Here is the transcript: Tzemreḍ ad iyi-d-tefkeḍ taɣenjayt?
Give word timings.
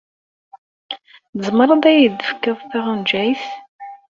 Tzemreḍ 1.33 1.71
ad 1.75 1.83
iyi-d-tefkeḍ 1.91 2.59
taɣenjayt? 2.71 3.45